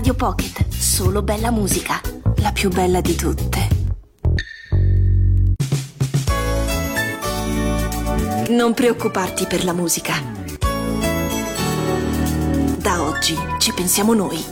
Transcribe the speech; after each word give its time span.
Radio 0.00 0.14
Pocket, 0.14 0.66
solo 0.68 1.20
bella 1.20 1.50
musica, 1.50 2.00
la 2.36 2.52
più 2.52 2.70
bella 2.70 3.02
di 3.02 3.14
tutte. 3.14 3.68
Non 8.48 8.72
preoccuparti 8.72 9.44
per 9.44 9.62
la 9.62 9.74
musica. 9.74 10.14
Da 12.78 13.02
oggi 13.02 13.36
ci 13.58 13.74
pensiamo 13.74 14.14
noi. 14.14 14.42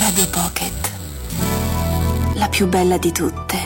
Radio 0.00 0.26
Pocket, 0.28 0.90
la 2.34 2.48
più 2.48 2.66
bella 2.66 2.98
di 2.98 3.12
tutte. 3.12 3.65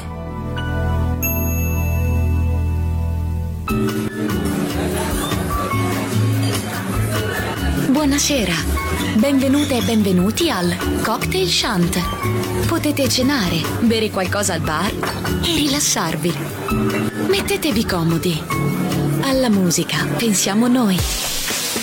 Buonasera, 8.23 9.16
benvenute 9.16 9.79
e 9.79 9.83
benvenuti 9.83 10.51
al 10.51 10.77
Cocktail 11.02 11.48
Shant. 11.48 12.66
Potete 12.66 13.09
cenare, 13.09 13.62
bere 13.80 14.11
qualcosa 14.11 14.52
al 14.52 14.61
bar 14.61 14.92
e 15.42 15.55
rilassarvi. 15.55 16.30
Mettetevi 17.30 17.87
comodi. 17.87 18.38
Alla 19.23 19.48
musica 19.48 20.05
pensiamo 20.19 20.69
noi. 20.69 20.98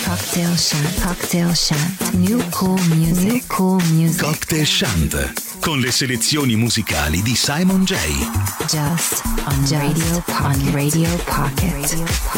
Cocktail 0.04 0.56
Shant, 0.56 1.00
Cocktail 1.00 1.56
Shant, 1.56 2.12
New 2.12 2.40
Cool 2.50 2.80
Music, 2.86 3.24
New 3.24 3.40
Cool 3.48 3.82
Music. 3.86 4.22
Cocktail 4.22 4.64
Shant 4.66 5.32
con 5.58 5.80
le 5.80 5.90
selezioni 5.90 6.54
musicali 6.54 7.20
di 7.20 7.34
Simon 7.34 7.82
J. 7.82 7.96
Just 8.68 9.22
on 9.24 9.66
Radio 9.70 10.22
Pocket. 10.24 10.40
On 10.40 10.70
Radio 10.72 11.08
Pocket. 11.24 11.72
Radio 11.72 12.04
Pocket. 12.04 12.37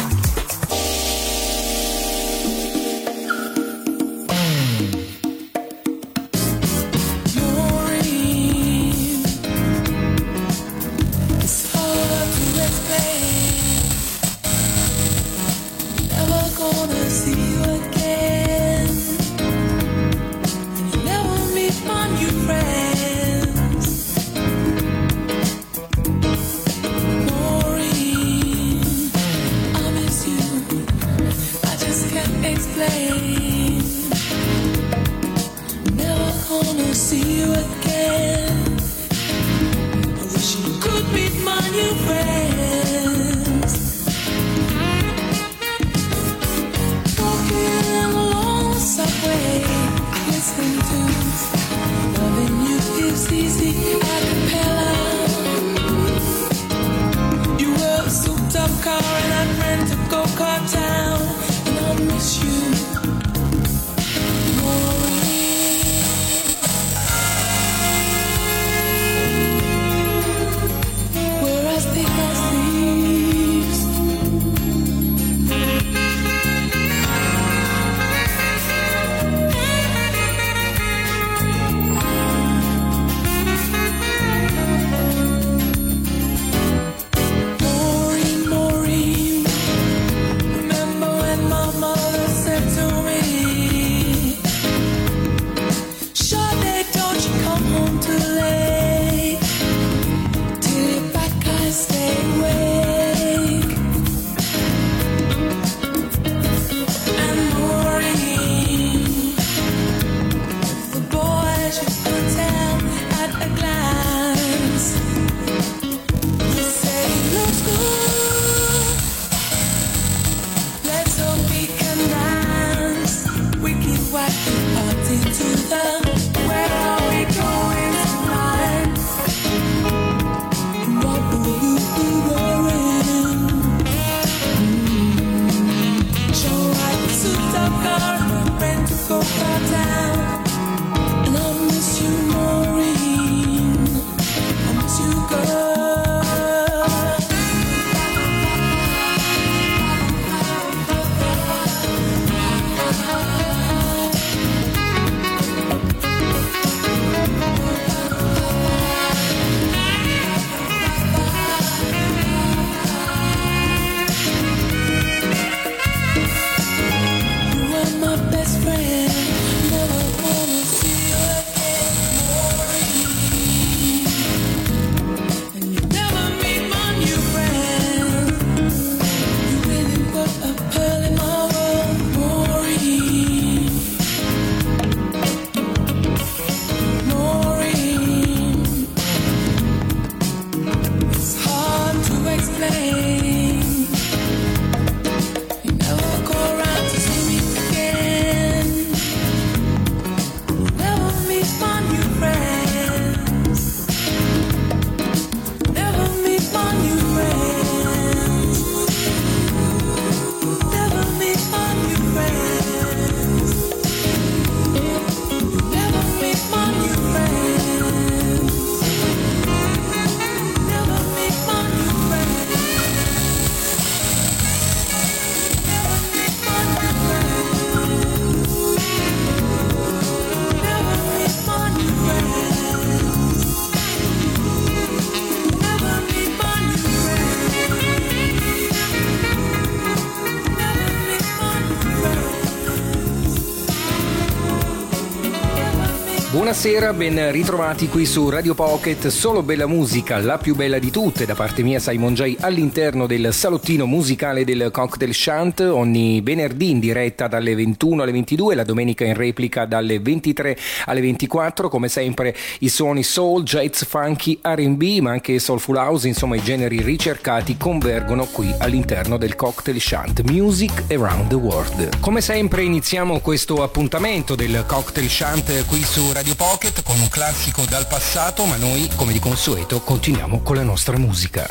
Buonasera, 246.51 246.91
ben 246.91 247.31
ritrovati 247.31 247.87
qui 247.87 248.05
su 248.05 248.27
Radio 248.27 248.53
Pocket, 248.53 249.07
solo 249.07 249.41
bella 249.41 249.67
musica, 249.67 250.19
la 250.19 250.37
più 250.37 250.53
bella 250.53 250.79
di 250.79 250.91
tutte, 250.91 251.25
da 251.25 251.33
parte 251.33 251.63
mia 251.63 251.79
Simon 251.79 252.13
J 252.13 252.35
all'interno 252.41 253.07
del 253.07 253.33
salottino 253.33 253.85
musicale 253.85 254.43
del 254.43 254.67
Cocktail 254.69 255.13
Shant, 255.13 255.61
ogni 255.61 256.19
venerdì 256.19 256.71
in 256.71 256.79
diretta 256.79 257.29
dalle 257.29 257.55
21 257.55 258.01
alle 258.01 258.11
22, 258.11 258.55
la 258.55 258.65
domenica 258.65 259.05
in 259.05 259.13
replica 259.13 259.63
dalle 259.63 259.99
23 259.99 260.57
alle 260.87 260.99
24, 260.99 261.69
come 261.69 261.87
sempre 261.87 262.35
i 262.59 262.67
suoni 262.67 263.03
soul, 263.03 263.43
jazz, 263.43 263.83
funky, 263.83 264.37
R&B, 264.41 264.99
ma 264.99 265.11
anche 265.11 265.39
soulful 265.39 265.77
house, 265.77 266.05
insomma 266.05 266.35
i 266.35 266.43
generi 266.43 266.81
ricercati 266.81 267.55
convergono 267.55 268.25
qui 268.25 268.53
all'interno 268.57 269.15
del 269.15 269.37
Cocktail 269.37 269.79
Shant, 269.79 270.21
Music 270.29 270.83
Around 270.89 271.29
the 271.29 271.35
World. 271.35 271.99
Come 272.01 272.19
sempre 272.19 272.63
iniziamo 272.63 273.21
questo 273.21 273.63
appuntamento 273.63 274.35
del 274.35 274.65
Cocktail 274.67 275.09
Shant 275.09 275.65
qui 275.65 275.81
su 275.81 276.11
Radio 276.11 276.31
Radio 276.31 276.40
Pocket 276.41 276.81
con 276.81 276.99
un 276.99 277.07
classico 277.07 277.65
dal 277.65 277.85
passato, 277.85 278.45
ma 278.45 278.55
noi, 278.55 278.89
come 278.95 279.13
di 279.13 279.19
consueto, 279.19 279.79
continuiamo 279.81 280.41
con 280.41 280.55
la 280.55 280.63
nostra 280.63 280.97
musica. 280.97 281.47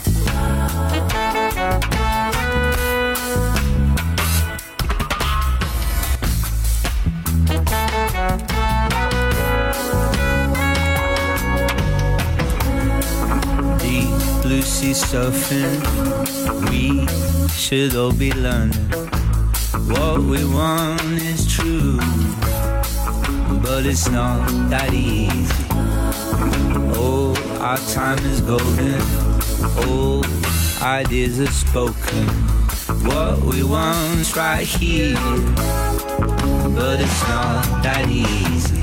surfing, 14.92 15.80
we 16.68 17.06
should 17.50 17.94
all 17.94 18.12
be 18.12 18.32
learning. 18.32 18.90
What 19.86 20.18
we 20.18 20.44
want 20.44 21.00
is 21.22 21.46
true. 21.46 22.00
But 23.62 23.86
it's 23.86 24.08
not 24.08 24.46
that 24.70 24.92
easy. 24.92 25.64
Oh, 26.96 27.34
our 27.60 27.78
time 27.94 28.18
is 28.26 28.40
golden. 28.40 29.00
All 29.86 30.24
ideas 30.82 31.40
are 31.40 31.46
spoken. 31.46 32.26
What 33.06 33.40
we 33.40 33.62
want's 33.62 34.36
right 34.36 34.66
here, 34.66 35.14
but 36.74 37.00
it's 37.00 37.22
not 37.28 37.82
that 37.82 38.06
easy. 38.08 38.82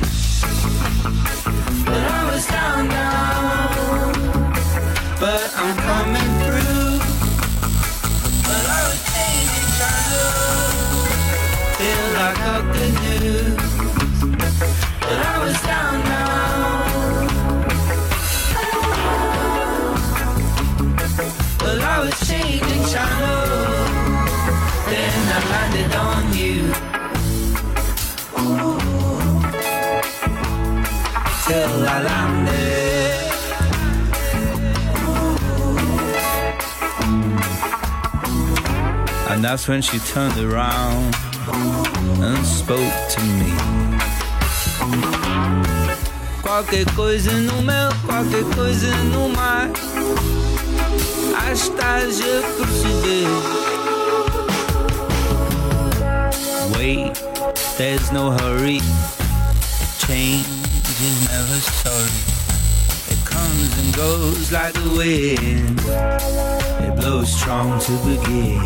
But 1.85 2.01
I 2.18 2.31
was 2.31 2.45
down 2.47 2.88
now, 2.88 3.69
but 5.19 5.51
I'm 5.56 5.75
coming 5.89 6.29
through. 6.44 7.00
But 8.47 8.63
I 8.77 8.81
was 8.89 9.01
changing, 9.13 9.69
trying 9.77 10.07
to 10.13 10.24
feel 11.77 12.06
like 12.19 12.39
I 12.39 12.57
could 12.74 12.95
do. 13.21 13.56
Changing 22.25 22.83
channels. 22.85 23.89
Then 24.89 25.13
I 25.35 25.39
landed 25.53 25.93
on 25.95 26.23
you. 26.33 26.59
Ooh. 28.39 28.77
Till 31.45 31.87
I 31.87 32.01
landed. 32.03 32.57
And 39.29 39.43
that's 39.43 39.67
when 39.67 39.81
she 39.81 39.99
turned 39.99 40.37
around 40.39 41.13
and 41.49 42.45
spoke 42.45 42.93
to 43.13 43.21
me. 43.39 43.53
Qualquer 46.41 46.85
coisa 46.95 47.33
no 47.41 47.61
meu, 47.61 47.91
qualquer 48.05 48.43
coisa 48.55 49.03
no 49.11 49.27
mar. 49.29 49.69
Que 51.47 51.53
estás. 51.53 52.19
Wait, 56.75 57.13
there's 57.77 58.11
no 58.11 58.31
hurry. 58.31 58.81
Change 59.99 60.45
is 61.07 61.29
never 61.29 61.59
sorry. 61.81 62.19
It 63.13 63.25
comes 63.25 63.71
and 63.79 63.95
goes 63.95 64.51
like 64.51 64.73
the 64.73 64.89
wind. 64.97 65.79
It 66.85 66.95
blows 66.99 67.33
strong 67.33 67.79
to 67.79 67.91
begin. 68.05 68.65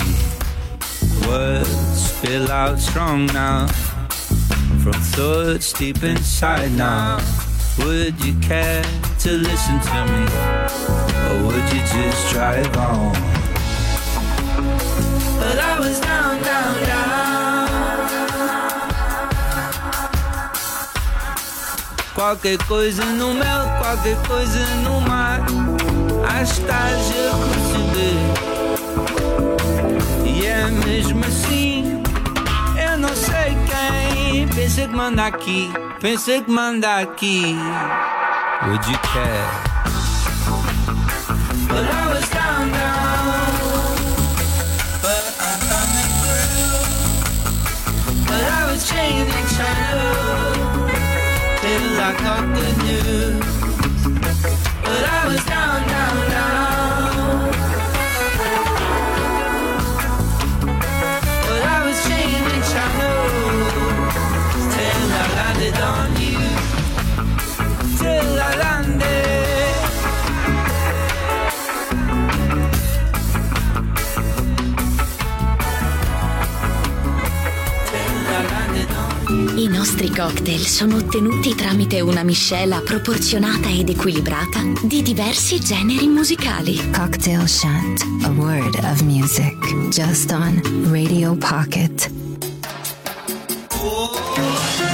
Words 1.28 2.14
spill 2.18 2.52
out 2.52 2.80
strong 2.80 3.28
now 3.28 3.68
from 4.82 4.94
thoughts 5.14 5.72
deep 5.74 6.02
inside 6.02 6.72
now. 6.72 7.20
Would 7.78 8.26
you 8.26 8.34
care 8.40 8.84
to 9.24 9.34
listen 9.34 9.80
to 9.82 10.06
me? 10.12 10.26
Or 11.30 11.46
would 11.46 11.68
you 11.74 11.82
just 11.94 12.34
drive 12.34 12.76
on? 12.76 13.14
But 15.38 15.60
I 15.60 15.78
was 15.80 16.00
down, 16.00 16.42
down, 16.42 16.84
down. 16.90 17.68
Qualquer 22.16 22.58
coisa 22.68 23.06
no 23.06 23.36
mel, 23.36 23.70
qualquer 23.78 24.18
coisa 24.28 24.66
no 24.84 25.00
mar. 25.02 25.46
Que 25.46 26.42
estás 26.42 27.12
a. 27.12 27.32
E 30.26 30.46
é 30.48 30.66
mesmo 30.88 31.24
assim, 31.26 32.02
eu 32.76 32.98
não 32.98 33.16
sei 33.16 33.56
quem 33.70 34.48
pensa 34.48 34.88
que 34.88 34.96
manda 34.96 35.28
aqui. 35.28 35.72
Pensa 36.00 36.42
que 36.42 36.50
manda 36.50 37.02
aqui. 37.02 37.56
Would 38.68 38.86
you 38.86 38.96
care? 39.02 39.50
But 41.68 41.84
I 41.84 42.14
was 42.14 42.30
down, 42.30 42.70
down. 42.70 43.96
But 45.02 45.24
I'm 45.48 45.60
coming 45.72 46.12
through. 46.22 46.76
But 48.28 48.44
I 48.44 48.72
was 48.72 48.82
changing 48.88 49.48
channels. 49.58 50.92
Till 51.60 52.00
I 52.00 52.14
caught 52.20 52.48
the 52.56 52.70
news. 52.84 53.31
Nostri 80.02 80.10
cocktail 80.10 80.66
sono 80.66 80.96
ottenuti 80.96 81.54
tramite 81.54 82.00
una 82.02 82.24
miscela 82.24 82.82
proporzionata 82.84 83.70
ed 83.70 83.90
equilibrata 83.90 84.62
di 84.82 85.04
diversi 85.04 85.60
generi 85.60 86.08
musicali. 86.08 86.90
Cocktail 86.92 87.48
Shant, 87.48 88.02
a 88.24 88.30
word 88.30 88.76
of 88.84 89.02
music. 89.02 89.56
Just 89.90 90.32
on 90.32 90.60
Radio 90.90 91.36
Pocket. 91.36 92.10
Mrs. 93.72 94.91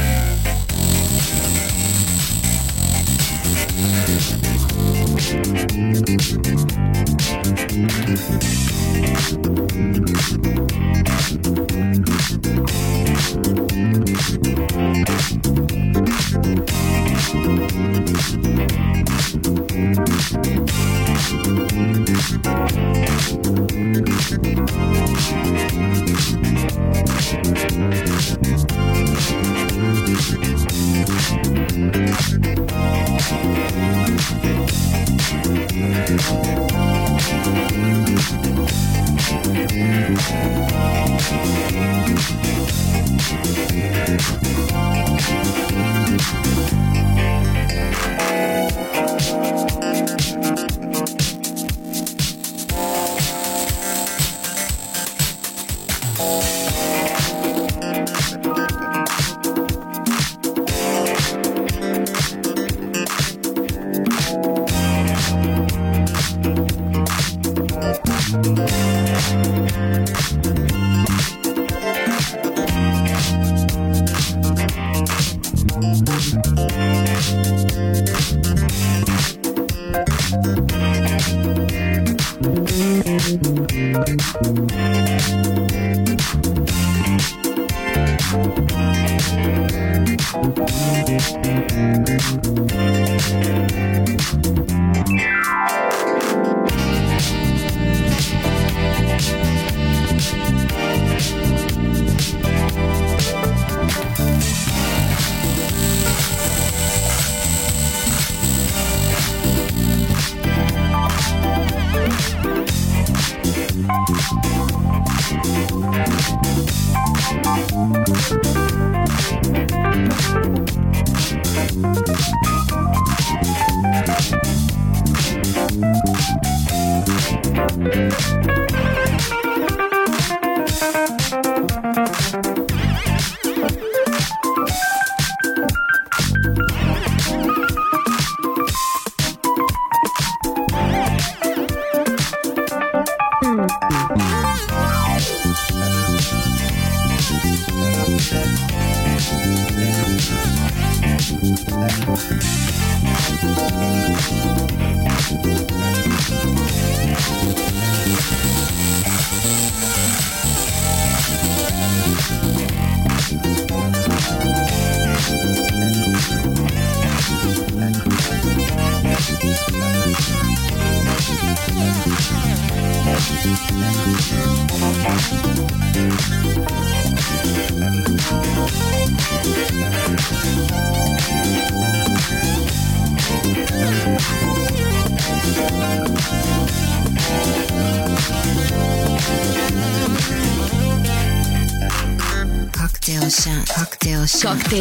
Cocktail 121.95 122.52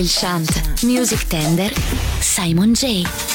Il 0.01 0.07
Enchant, 0.07 0.47
Music 0.83 1.29
Tender, 1.29 1.69
Simon 2.21 2.73
Jay. 2.73 3.30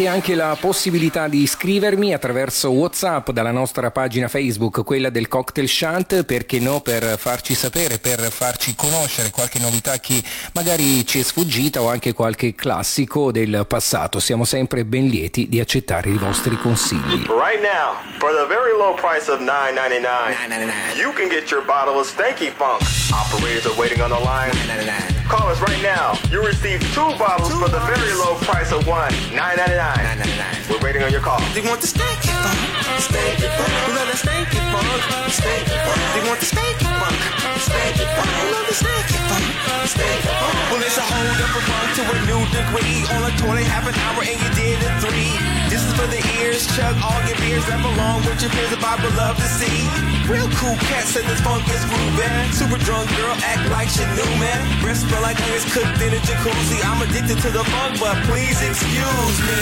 Avete 0.00 0.16
anche 0.16 0.34
la 0.34 0.56
possibilità 0.58 1.28
di 1.28 1.42
iscrivermi 1.42 2.14
attraverso 2.14 2.70
WhatsApp 2.70 3.32
dalla 3.32 3.50
nostra 3.50 3.90
pagina 3.90 4.28
Facebook, 4.28 4.82
quella 4.82 5.10
del 5.10 5.28
Cocktail 5.28 5.68
Shant, 5.68 6.24
perché 6.24 6.58
no, 6.58 6.80
per 6.80 7.18
farci 7.18 7.54
sapere, 7.54 7.98
per 7.98 8.18
farci 8.32 8.74
conoscere 8.74 9.28
qualche 9.28 9.58
novità 9.58 9.98
che 10.00 10.22
magari 10.54 11.04
ci 11.04 11.18
è 11.18 11.22
sfuggita 11.22 11.82
o 11.82 11.90
anche 11.90 12.14
qualche 12.14 12.54
classico 12.54 13.30
del 13.30 13.66
passato. 13.68 14.20
Siamo 14.20 14.46
sempre 14.46 14.86
ben 14.86 15.06
lieti 15.06 15.50
di 15.50 15.60
accettare 15.60 16.08
i 16.08 16.16
vostri 16.16 16.56
consigli. 16.56 17.26
Right 17.26 17.60
now, 17.60 17.96
for 18.20 18.32
the 18.32 18.46
very 18.48 18.72
low 18.72 18.94
price 18.94 19.30
of 19.30 19.40
$9.99, 19.40 20.96
you 20.96 21.12
can 21.12 21.28
get 21.28 21.50
your 21.50 21.62
bottle 21.66 22.00
of 22.00 22.06
Stanky 22.06 22.48
Funk. 22.48 22.80
Operators 23.12 23.66
are 23.66 23.78
waiting 23.78 24.00
on 24.00 24.08
the 24.08 24.18
line. 24.24 25.09
Call 25.30 25.46
us 25.46 25.60
right 25.62 25.78
now. 25.80 26.18
You 26.26 26.42
receive 26.42 26.82
two 26.90 27.06
bottles 27.14 27.54
for 27.54 27.70
the 27.70 27.78
very 27.86 28.10
low 28.18 28.34
price 28.42 28.72
of 28.72 28.82
one. 28.84 29.14
$9.99. 29.30 30.66
We're 30.66 30.82
waiting 30.82 31.06
on 31.06 31.12
your 31.14 31.22
call. 31.22 31.38
They 31.54 31.62
want 31.62 31.80
the 31.80 31.86
stanky 31.86 32.34
funk, 32.34 32.58
stanky 32.98 33.46
funk. 33.46 33.70
You 33.86 33.94
love 33.94 34.10
the 34.10 34.18
stanky 34.18 34.58
funk, 34.74 34.90
stanky 35.30 35.78
funk. 35.86 36.02
They 36.18 36.22
want 36.26 36.40
the 36.42 36.50
stanky 36.50 36.90
funk, 36.98 37.14
stanky 37.62 38.06
funk. 38.10 38.30
You 38.42 38.48
love 38.50 38.66
the 38.66 38.74
stanky 38.74 39.18
funk, 39.30 39.46
stanky 39.86 40.30
funk. 40.34 40.70
Well, 40.74 40.82
it's 40.82 40.98
a 40.98 41.06
whole 41.06 41.32
different 41.38 41.66
funk 41.70 41.88
to 41.94 42.02
a 42.10 42.16
new 42.26 42.42
degree. 42.50 43.06
On 43.14 43.22
a 43.22 43.30
20, 43.38 43.62
half 43.70 43.86
an 43.86 43.94
hour, 44.02 44.26
and 44.26 44.34
you 44.34 44.50
did 44.58 44.82
it 44.82 44.94
three. 44.98 45.30
This 45.70 45.86
is 45.86 45.94
for 45.94 46.10
the 46.10 46.18
ears. 46.42 46.66
Chug 46.74 46.98
all 47.06 47.22
your 47.30 47.38
beers. 47.38 47.62
Rap 47.70 47.86
along 47.86 48.26
with 48.26 48.42
your 48.42 48.50
peers. 48.50 48.74
The 48.74 48.82
Bible 48.82 49.14
love 49.14 49.38
to 49.38 49.46
see. 49.46 49.86
Real 50.26 50.50
cool 50.58 50.74
cat 50.90 51.06
said 51.06 51.22
this 51.30 51.38
funk 51.40 51.62
is 51.70 51.82
groovy. 51.86 52.26
Super 52.50 52.78
drunk 52.82 53.06
girl 53.14 53.34
act 53.46 53.70
like 53.70 53.86
she 53.88 54.02
knew, 54.18 54.30
man. 54.42 54.58
Breast 54.82 55.06
smell 55.20 55.22
like 55.22 55.40
onions 55.42 55.64
cooked 55.72 56.00
in 56.00 56.12
a 56.12 56.20
jacuzzi. 56.24 56.78
I'm 56.84 57.02
addicted 57.02 57.38
to 57.44 57.50
the 57.50 57.64
funk, 57.64 58.00
but 58.00 58.16
please 58.24 58.60
excuse 58.62 59.38
me. 59.44 59.58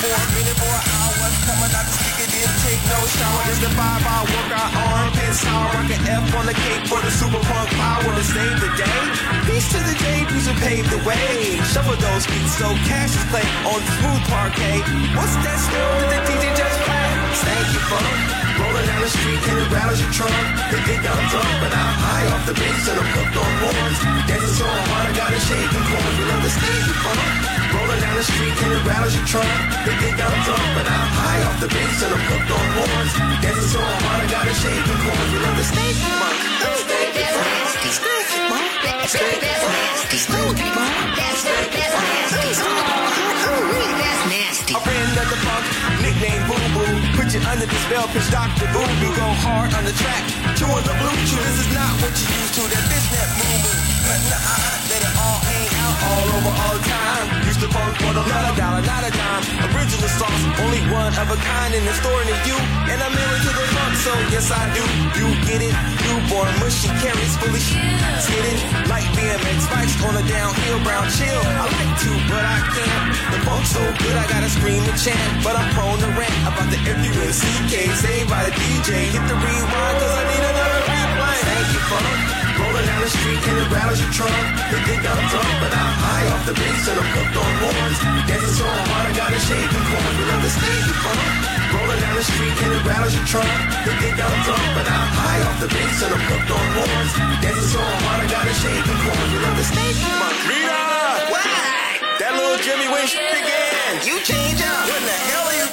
For 0.00 0.12
a 0.12 0.24
minute 0.36 0.60
or 0.60 0.76
an 0.76 0.84
hour, 0.96 1.28
coming 1.48 1.72
out 1.72 1.86
the 1.88 1.94
speaker, 1.96 2.28
didn't 2.28 2.58
take 2.64 2.82
no 2.88 3.00
shower. 3.16 3.42
It's 3.48 3.60
the 3.60 3.70
five 3.76 4.02
hour 4.04 4.24
workout, 4.24 4.70
armpit 4.92 5.34
sour. 5.34 5.72
Rock 5.72 5.90
an 5.90 6.02
F 6.06 6.34
on 6.36 6.46
the 6.46 6.54
cake 6.54 6.84
for 6.88 7.00
the 7.00 7.10
super 7.10 7.40
punk 7.40 7.68
power 7.76 8.10
to 8.12 8.24
save 8.24 8.56
the 8.60 8.70
day. 8.76 9.02
Peace 9.48 9.68
to 9.72 9.78
the 9.80 9.94
JPs 9.96 10.46
who 10.48 10.54
paved 10.60 10.90
the 10.90 11.00
way. 11.04 11.60
Shuffle 11.72 11.96
those 11.96 12.26
feet 12.26 12.48
so 12.48 12.68
cash 12.88 13.12
is 13.16 13.24
play 13.32 13.46
on 13.68 13.80
smooth 14.00 14.22
parquet. 14.28 14.80
What's 15.16 15.36
that 15.44 15.58
smell 15.60 15.92
that 16.00 16.10
the 16.12 16.20
DJ 16.28 16.44
just 16.56 16.76
played? 16.84 17.16
Thank 17.44 17.66
you, 17.72 17.82
funk. 17.90 18.45
Rolling 18.56 18.86
down 18.88 19.00
the 19.04 19.12
street 19.12 19.42
and 19.52 19.58
it 19.60 19.68
rattles 19.68 20.00
your 20.00 20.12
trunk. 20.16 20.32
They 20.72 20.80
think 20.88 21.02
I'm 21.04 21.22
drunk, 21.28 21.52
but 21.60 21.72
I'm 21.76 21.94
high 22.00 22.26
off 22.32 22.42
the 22.48 22.54
bass 22.56 22.82
and 22.88 22.98
I'm 23.00 23.10
hooked 23.12 23.36
on 23.36 23.52
horns. 23.60 23.98
Dancing 24.28 24.56
so 24.56 24.66
hard, 24.66 25.06
I 25.06 25.12
gotta 25.12 25.40
shake 25.40 25.70
the 25.76 25.82
corn. 25.84 26.12
You 26.16 26.24
love 26.30 26.42
the 26.42 26.52
funk. 27.04 27.20
Rolling 27.76 28.00
down 28.00 28.16
the 28.16 28.26
street 28.26 28.56
and 28.56 28.72
it 28.72 28.82
rattles 28.88 29.14
your 29.16 29.26
trunk. 29.28 29.52
They 29.84 29.94
think 30.00 30.16
I'm 30.16 30.38
drunk, 30.48 30.66
but 30.72 30.86
I'm 30.88 31.08
high 31.20 31.40
off 31.46 31.58
the 31.60 31.68
bass 31.68 31.96
and 32.00 32.12
I'm 32.16 32.24
hooked 32.30 32.50
on 32.56 32.66
horns. 32.80 33.12
Dancing 33.44 33.70
so 33.76 33.80
hard, 33.84 34.20
I 34.24 34.28
gotta 34.32 34.54
shake 34.56 34.84
the 34.88 34.96
corn. 35.04 35.26
You 35.32 35.38
love 35.44 35.56
the 35.60 35.66
funk. 35.68 36.36
Stage, 37.92 38.32
funk. 38.48 38.70
Stage, 39.12 39.44
funk. 39.52 39.96
Stage, 42.32 42.58
funk. 42.64 43.15
Stage, 43.86 44.72
funk. 44.72 44.76
A 44.76 44.80
friend 44.82 45.12
of 45.16 45.26
the 45.30 45.38
funk, 45.46 45.64
nickname 46.02 46.42
Boo 46.48 46.58
Boo. 46.74 46.86
Put 47.14 47.32
you 47.34 47.42
under 47.46 47.66
the 47.66 47.78
spell, 47.86 48.06
pitch 48.08 48.30
Dr. 48.30 48.66
Boo 48.74 48.82
Boo. 49.00 49.14
Go 49.14 49.28
hard 49.44 49.74
on 49.74 49.84
the 49.84 49.94
track, 49.94 50.24
chewing 50.58 50.84
the 50.84 50.94
blue 50.98 51.16
chew. 51.28 51.38
This 51.38 51.66
is 51.66 51.70
not 51.74 51.92
what 52.02 52.14
you 52.18 52.26
used 52.26 52.54
to. 52.58 52.62
That 52.72 52.84
this, 52.90 53.06
that 53.14 53.30
moo 53.38 53.56
moo. 53.62 54.85
All 56.06 56.28
over 56.38 56.52
all 56.54 56.72
the 56.78 56.84
time. 56.86 57.26
Used 57.46 57.60
to 57.60 57.68
funk 57.70 57.92
for 57.98 58.12
the 58.14 58.22
lot 58.22 58.44
of 58.50 58.54
dollar, 58.54 58.82
not 58.82 59.02
a 59.02 59.10
dime. 59.10 59.44
Original 59.74 60.10
sauce, 60.18 60.42
only 60.62 60.82
one 60.90 61.12
of 61.14 61.26
a 61.30 61.38
kind 61.38 61.72
in 61.74 61.82
the 61.84 61.94
store 61.98 62.22
near 62.26 62.40
you. 62.46 62.58
And 62.90 62.98
I'm 63.02 63.12
married 63.14 63.42
to 63.46 63.52
the 63.52 63.66
funk, 63.74 63.94
so 63.98 64.12
yes 64.30 64.50
I 64.50 64.62
do. 64.76 64.84
You 65.18 65.26
get 65.48 65.60
it, 65.62 65.74
newborn 66.06 66.52
mushy 66.62 66.90
carries 67.02 67.34
fully 67.38 67.62
Get 68.26 68.44
it, 68.52 68.60
like 68.90 69.06
BMX 69.16 69.70
bikes 69.70 69.94
on 70.02 70.14
a 70.16 70.24
downhill 70.28 70.80
brown 70.82 71.06
chill. 71.14 71.42
I 71.42 71.64
like 71.66 71.94
to, 72.04 72.10
but 72.28 72.44
I 72.44 72.58
can't. 72.74 73.06
The 73.32 73.38
funk's 73.46 73.70
so 73.70 73.82
good, 74.02 74.16
I 74.16 74.26
gotta 74.28 74.50
scream 74.50 74.82
and 74.82 74.98
chant. 74.98 75.44
But 75.44 75.56
I'm 75.56 75.72
prone 75.74 75.98
to 75.98 76.10
rant 76.18 76.34
about 76.42 76.68
the 76.70 76.78
F-U-N-C-K. 76.78 77.88
Saved 77.94 78.28
by 78.28 78.44
the 78.44 78.52
DJ. 78.52 79.14
Hit 79.14 79.24
the 79.28 79.36
rewind, 79.36 79.96
cause 80.02 80.14
I 80.14 80.22
need 80.26 80.42
another 80.42 80.80
replay. 80.90 81.38
Thank 81.48 81.68
you, 81.72 81.80
funk. 81.90 82.35
Rolling 82.56 82.86
down 82.88 83.00
the 83.04 83.12
street 83.12 83.42
and 83.44 83.56
it 83.60 83.68
rattles 83.68 84.00
your 84.00 84.12
trunk. 84.12 84.36
They 84.72 84.80
think 84.88 85.02
I'm 85.04 85.22
drunk, 85.28 85.52
but 85.60 85.72
I'm 85.72 85.94
high 86.00 86.26
off 86.32 86.42
the 86.48 86.54
bass 86.56 86.82
and 86.88 86.98
I'm 86.98 87.10
hooked 87.12 87.36
on 87.36 87.52
horns. 87.60 87.98
Dancing 88.24 88.56
so 88.56 88.66
hard, 88.66 89.04
I 89.06 89.12
gotta 89.12 89.40
shake 89.40 89.70
the 89.70 89.80
corn. 89.84 90.12
You 90.16 90.24
love 90.32 90.42
the 90.42 90.52
funk. 91.04 91.20
Rolling 91.76 92.00
down 92.00 92.14
the 92.16 92.24
street 92.24 92.56
and 92.56 92.72
it 92.72 92.82
rattles 92.88 93.12
your 93.12 93.26
trunk. 93.28 93.52
They 93.84 93.94
think 94.00 94.16
I'm 94.16 94.36
drunk, 94.48 94.66
but 94.72 94.86
I'm 94.88 95.10
high 95.12 95.40
off 95.44 95.56
the 95.60 95.68
bass 95.68 95.96
and 96.00 96.12
I'm 96.16 96.24
hooked 96.30 96.50
on 96.50 96.66
horns. 96.80 97.12
Dancing 97.44 97.70
so 97.76 97.82
hard, 97.82 98.20
I 98.24 98.26
gotta 98.32 98.54
shake 98.56 98.84
the 98.88 98.96
corn. 99.04 99.26
You 99.32 99.38
love 99.44 99.56
the 99.60 99.66
funk. 99.66 100.36
Rita! 100.48 100.80
What? 101.28 101.46
That 102.16 102.32
little 102.32 102.56
Jimmy 102.64 102.88
when 102.88 103.04
shit 103.04 103.28
began. 103.28 104.00
You 104.08 104.16
change 104.24 104.64
up. 104.64 104.88
What 104.88 105.02
the 105.04 105.18
hell 105.28 105.44
are 105.52 105.58
you 105.60 105.65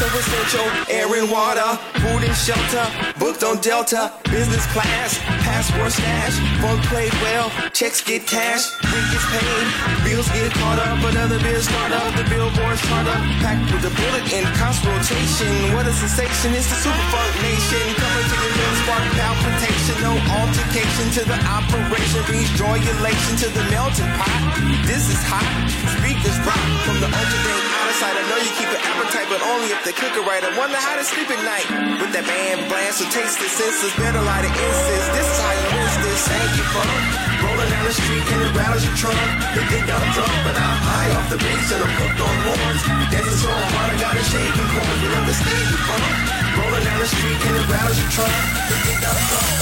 so 0.00 0.08
essential. 0.16 0.64
Air 0.88 1.12
and 1.12 1.28
water, 1.28 1.76
food 2.00 2.24
and 2.24 2.32
shelter. 2.32 2.88
Booked 3.20 3.44
on 3.44 3.60
Delta, 3.60 4.08
business 4.32 4.64
class, 4.72 5.20
passport 5.44 5.92
stash. 5.92 6.40
Funk 6.64 6.80
played 6.88 7.12
well, 7.20 7.52
checks 7.76 8.00
get 8.00 8.24
cash. 8.24 8.64
Rent 8.80 9.06
gets 9.12 9.28
paid, 9.28 9.66
bills 10.00 10.28
get 10.32 10.48
caught 10.56 10.80
up. 10.80 11.04
Another 11.04 11.36
bill 11.44 11.60
start 11.60 11.92
up, 11.92 12.16
the 12.16 12.24
billboards 12.32 12.80
start 12.80 13.06
up. 13.12 13.20
Packed 13.44 13.68
with 13.68 13.84
a 13.84 13.92
bullet 13.92 14.24
in 14.32 14.44
constant 14.56 14.88
rotation. 14.88 15.52
What 15.76 15.84
a 15.84 15.92
sensation, 15.92 16.56
it's 16.56 16.72
the 16.72 16.80
Super 16.80 17.06
Funk 17.12 17.32
Nation. 17.44 17.84
Coming 18.00 18.28
to 18.32 18.36
the 18.40 18.50
lips, 18.56 18.80
spark 18.80 19.04
palpitation. 19.20 19.96
No 20.00 20.16
altercation 20.40 21.06
to 21.20 21.22
the 21.28 21.38
operation. 21.44 22.24
Brings 22.24 22.48
joy 22.56 22.80
elation 22.80 23.34
to 23.44 23.48
the 23.52 23.64
melting 23.68 24.08
pot. 24.16 24.40
This 24.88 25.12
is 25.12 25.20
hot. 25.28 25.44
speakers 26.00 26.40
rock 26.48 26.64
from 26.88 26.96
the 27.04 27.10
of 27.12 27.89
sight. 28.00 28.16
I 28.16 28.24
know 28.32 28.40
you 28.40 28.52
keep 28.56 28.70
an 28.72 28.80
appetite, 28.80 29.28
but 29.28 29.44
only 29.44 29.68
if 29.68 29.80
they 29.84 29.92
cook 29.92 30.16
it 30.16 30.24
right. 30.24 30.40
I 30.40 30.48
wonder 30.56 30.80
how 30.80 30.96
to 30.96 31.04
sleep 31.04 31.28
at 31.28 31.40
night 31.44 31.68
with 32.00 32.16
that 32.16 32.24
band 32.24 32.64
blast. 32.72 32.96
So 32.96 33.04
taste 33.12 33.36
the 33.36 33.48
senses, 33.52 33.92
better 34.00 34.24
light 34.24 34.48
of 34.48 34.52
incense. 34.56 35.06
This 35.12 35.28
is 35.28 35.38
how 35.44 35.52
you 35.52 35.68
miss 35.76 35.94
this. 36.00 36.20
Thank 36.32 36.50
you 36.56 36.64
for 36.72 36.84
rolling 37.44 37.68
down 37.68 37.84
the 37.84 37.92
street 37.92 38.24
and 38.24 38.40
it 38.48 38.52
rattles 38.56 38.84
your 38.88 38.96
trunk. 38.96 39.20
They 39.52 39.64
think 39.68 39.84
I'm 39.84 40.06
drunk, 40.16 40.32
but 40.48 40.56
I'm 40.56 40.78
high 40.80 41.10
off 41.12 41.26
the 41.28 41.38
bass 41.44 41.66
and 41.76 41.80
I'm 41.84 41.94
hooked 42.00 42.20
on 42.24 42.36
horns. 42.48 42.82
Dancing 43.12 43.36
so 43.36 43.52
hard, 43.52 43.88
I 43.92 43.96
got 44.00 44.16
a 44.16 44.24
shaking 44.24 44.68
corn. 44.72 44.96
You 45.04 45.10
understand 45.20 45.64
you 45.68 45.78
fun? 45.84 46.02
Rolling 46.56 46.84
down 46.88 46.98
the 47.04 47.10
street 47.12 47.36
and 47.36 47.54
it 47.60 47.66
rattles 47.68 47.98
your 48.00 48.10
trunk. 48.16 48.32
They 48.64 48.78
think 48.80 49.00
I'm 49.04 49.20
drunk, 49.28 49.59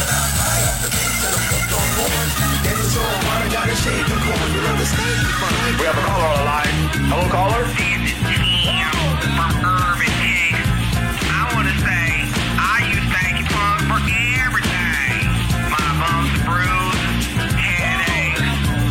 hooked 1.98 2.14
on 2.14 2.28
horns. 2.30 2.34
Dancing 2.62 2.90
so 2.94 3.02
hard, 3.02 3.42
I 3.42 3.48
got 3.50 3.66
a 3.66 3.76
shaking 3.76 4.20
corn. 4.22 4.48
You 4.54 4.60
understand 4.62 5.18
you 5.18 5.32
fun? 5.38 5.54
We 5.78 5.84
have 5.86 5.98
a 5.98 6.04
caller 6.06 6.28
on 6.30 6.38
the 6.38 6.46
line. 6.46 6.76
Hello, 7.10 7.26
caller? 7.30 7.64
from 9.38 9.54
Urban 9.62 10.12
Hicks. 10.22 10.62
I 11.30 11.42
want 11.54 11.66
to 11.66 11.74
say 11.82 12.06
I 12.58 12.86
use 12.90 13.04
Stanky 13.10 13.44
Punk 13.50 13.78
for 13.86 14.00
everything. 14.42 15.26
My 15.70 15.88
bumps, 15.98 16.34
bruises, 16.46 17.54
headaches, 17.54 18.42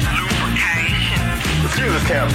lubrication. 0.08 1.24
Excuse 1.67 1.93
us, 1.96 2.06
Tim. 2.08 2.28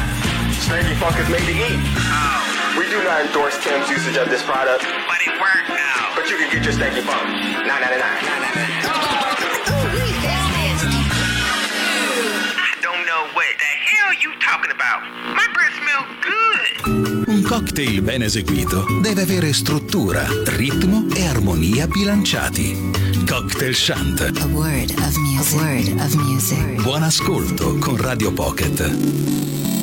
Stanky 0.56 0.96
Funk 0.96 1.16
is 1.20 1.28
made 1.28 1.44
to 1.48 1.56
eat. 1.56 1.80
Oh, 1.80 2.78
We 2.78 2.88
do 2.88 3.02
not 3.04 3.24
endorse 3.26 3.56
Tim's 3.62 3.88
usage 3.88 4.16
of 4.16 4.28
this 4.28 4.42
product, 4.42 4.84
but 4.84 5.20
it 5.24 5.36
worked 5.40 5.72
but 6.14 6.28
you 6.30 6.36
can 6.36 6.52
get 6.52 6.64
your 6.64 6.72
Stanky 6.72 7.02
Funk. 7.02 7.66
999. 7.66 9.11
Un 17.26 17.42
cocktail 17.42 18.02
ben 18.02 18.22
eseguito 18.22 18.86
deve 19.00 19.22
avere 19.22 19.52
struttura, 19.52 20.24
ritmo 20.44 21.06
e 21.12 21.26
armonia 21.26 21.88
bilanciati. 21.88 22.90
Cocktail 23.26 23.74
Shant. 23.74 24.20
A 24.20 24.46
word 24.46 24.90
of 24.98 25.16
music. 25.16 25.58
A 25.58 25.64
word 25.64 26.00
of 26.00 26.14
music. 26.14 26.82
Buon 26.82 27.02
ascolto 27.02 27.76
con 27.78 27.96
Radio 27.96 28.32
Pocket. 28.32 29.81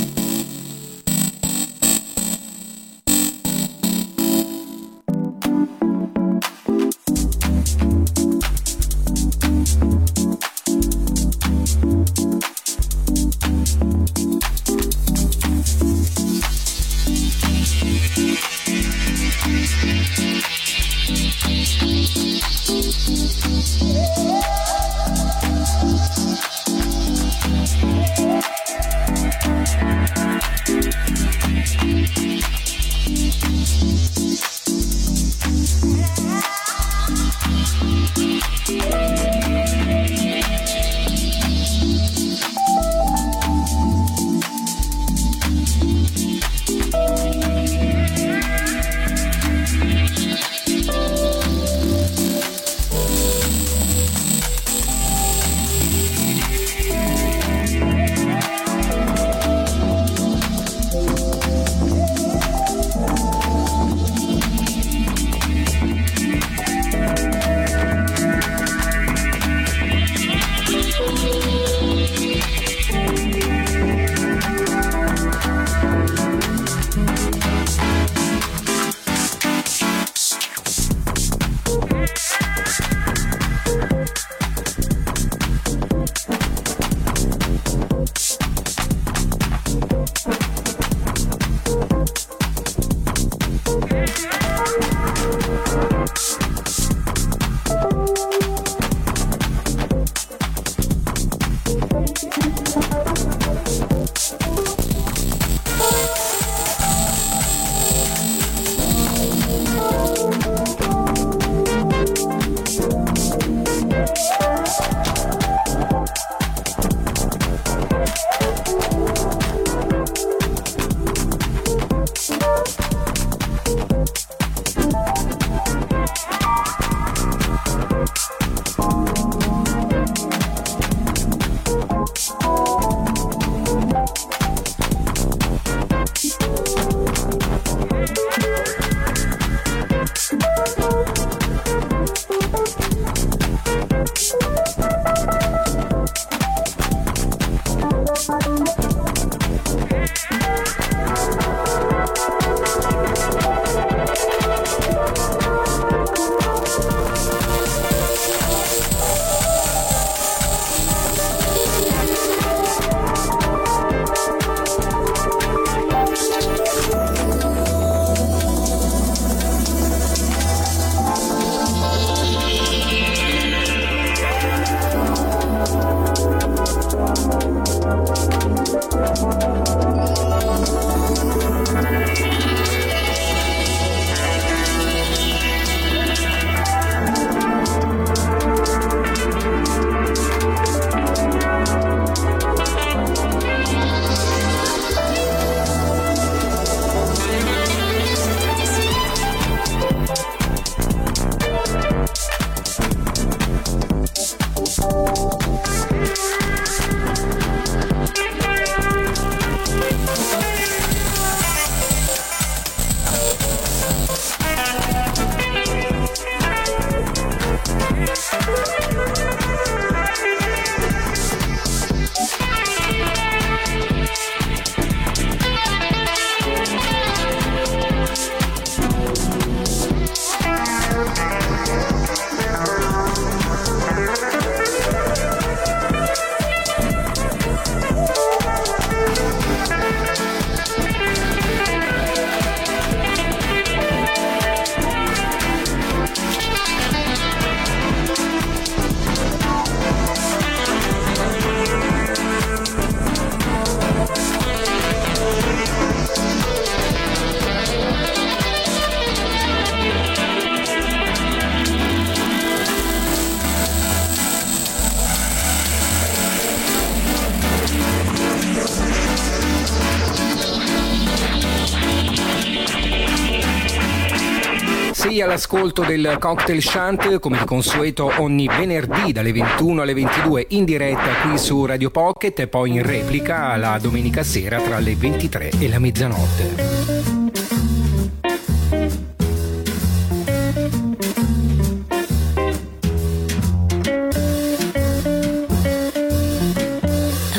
All'ascolto 275.50 275.84
del 275.84 276.18
Cocktail 276.20 276.62
Shant, 276.62 277.20
come 277.20 277.40
di 277.40 277.46
consueto 277.46 278.12
ogni 278.18 278.48
venerdì 278.48 279.12
dalle 279.12 279.32
21 279.32 279.82
alle 279.82 279.96
22 279.96 280.46
in 280.50 280.64
diretta 280.64 281.22
qui 281.24 281.40
su 281.40 281.66
Radio 281.66 281.90
Pocket 281.90 282.40
e 282.40 282.48
poi 282.48 282.72
in 282.72 282.84
replica 282.84 283.56
la 283.56 283.80
domenica 283.82 284.22
sera 284.22 284.62
tra 284.62 284.78
le 284.78 284.96
23 284.96 285.52
e 285.58 285.68
la 285.68 285.80
mezzanotte. 285.80 286.98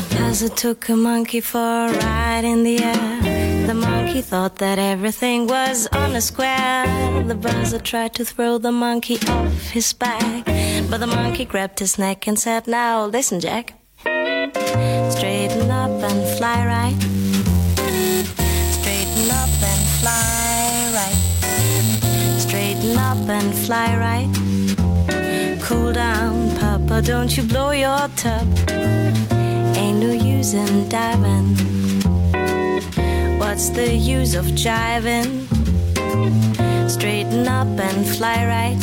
Buzzer 0.09 0.49
took 0.49 0.89
a 0.89 0.95
monkey 0.95 1.39
for 1.39 1.59
a 1.59 1.87
ride 1.87 2.45
in 2.45 2.63
the 2.63 2.83
air. 2.83 3.30
The 3.67 3.73
monkey 3.73 4.21
thought 4.21 4.57
that 4.57 4.79
everything 4.79 5.47
was 5.47 5.87
on 5.87 6.15
a 6.15 6.21
square. 6.21 7.23
The 7.23 7.35
buzzer 7.35 7.79
tried 7.79 8.13
to 8.15 8.25
throw 8.25 8.57
the 8.57 8.71
monkey 8.71 9.17
off 9.27 9.69
his 9.69 9.93
back. 9.93 10.45
But 10.89 10.99
the 10.99 11.07
monkey 11.07 11.45
grabbed 11.45 11.79
his 11.79 11.97
neck 11.97 12.27
and 12.27 12.37
said, 12.37 12.67
Now 12.67 13.05
listen, 13.05 13.39
Jack. 13.39 13.73
Straighten 14.01 15.69
up 15.69 15.91
and 16.09 16.37
fly 16.37 16.65
right. 16.65 16.97
Straighten 18.77 19.31
up 19.31 19.55
and 19.71 19.83
fly 19.99 20.91
right. 20.97 22.39
Straighten 22.39 22.97
up 22.97 23.29
and 23.29 23.53
fly 23.65 23.95
right. 23.97 25.61
Cool 25.61 25.93
down, 25.93 26.57
Papa, 26.57 27.01
don't 27.01 27.37
you 27.37 27.43
blow 27.43 27.71
your 27.71 28.07
tub. 28.17 28.47
Ain't 29.77 29.99
no 29.99 30.11
use 30.11 30.53
in 30.53 30.89
diving. 30.89 31.80
What's 33.51 33.69
the 33.71 33.93
use 33.93 34.33
of 34.33 34.45
jiving? 34.55 35.29
Straighten 36.89 37.45
up 37.49 37.67
and 37.67 38.07
fly 38.07 38.45
right. 38.45 38.79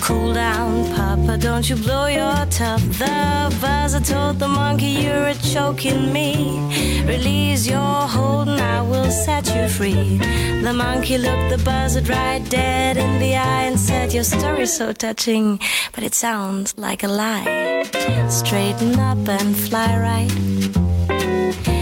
Cool 0.00 0.32
down, 0.32 0.90
Papa, 0.94 1.36
don't 1.36 1.68
you 1.68 1.76
blow 1.76 2.06
your 2.06 2.46
top. 2.46 2.80
The 2.80 3.54
buzzer 3.60 4.00
told 4.00 4.38
the 4.38 4.48
monkey 4.48 4.92
you're 5.04 5.26
a 5.26 5.34
choking 5.34 6.10
me. 6.10 6.58
Release 7.04 7.66
your 7.66 8.08
hold 8.14 8.48
and 8.48 8.62
I 8.62 8.80
will 8.80 9.10
set 9.10 9.46
you 9.54 9.68
free. 9.68 10.16
The 10.62 10.72
monkey 10.72 11.18
looked 11.18 11.50
the 11.50 11.62
buzzard 11.62 12.08
right 12.08 12.42
dead 12.48 12.96
in 12.96 13.20
the 13.20 13.36
eye 13.36 13.64
and 13.64 13.78
said, 13.78 14.14
Your 14.14 14.24
story's 14.24 14.72
so 14.72 14.94
touching, 14.94 15.60
but 15.92 16.02
it 16.02 16.14
sounds 16.14 16.72
like 16.78 17.02
a 17.02 17.08
lie. 17.08 17.84
Straighten 18.30 18.98
up 18.98 19.28
and 19.28 19.54
fly 19.54 19.98
right. 19.98 21.73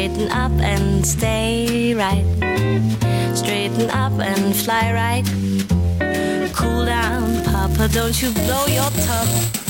Straighten 0.00 0.32
up 0.32 0.52
and 0.62 1.06
stay 1.06 1.92
right. 1.92 2.24
Straighten 3.36 3.90
up 3.90 4.18
and 4.18 4.56
fly 4.56 4.94
right. 4.94 5.26
Cool 6.54 6.86
down, 6.86 7.44
Papa, 7.44 7.86
don't 7.92 8.22
you 8.22 8.32
blow 8.32 8.64
your 8.64 8.88
top. 9.04 9.69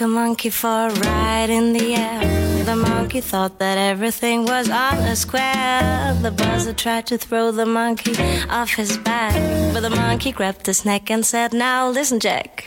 A 0.00 0.06
monkey 0.06 0.50
for 0.50 0.88
a 0.88 0.90
ride 0.90 1.50
in 1.50 1.72
the 1.72 1.94
air. 1.94 2.64
The 2.64 2.76
monkey 2.76 3.20
thought 3.20 3.58
that 3.58 3.78
everything 3.78 4.44
was 4.44 4.68
on 4.68 4.98
a 4.98 5.16
square. 5.16 6.14
The 6.22 6.30
buzzer 6.30 6.72
tried 6.72 7.06
to 7.06 7.18
throw 7.18 7.50
the 7.52 7.66
monkey 7.66 8.12
off 8.48 8.74
his 8.74 8.98
back. 8.98 9.34
But 9.72 9.80
the 9.80 9.90
monkey 9.90 10.32
grabbed 10.32 10.66
his 10.66 10.84
neck 10.84 11.10
and 11.10 11.24
said, 11.24 11.52
Now 11.52 11.88
listen, 11.88 12.20
Jack. 12.20 12.64